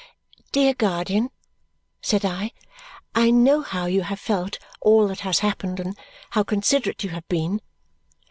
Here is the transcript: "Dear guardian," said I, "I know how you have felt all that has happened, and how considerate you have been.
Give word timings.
"Dear 0.51 0.73
guardian," 0.73 1.29
said 2.01 2.25
I, 2.25 2.53
"I 3.13 3.29
know 3.29 3.61
how 3.61 3.85
you 3.85 4.01
have 4.01 4.19
felt 4.19 4.57
all 4.81 5.07
that 5.09 5.19
has 5.19 5.37
happened, 5.45 5.79
and 5.79 5.95
how 6.31 6.41
considerate 6.41 7.03
you 7.03 7.11
have 7.11 7.27
been. 7.27 7.61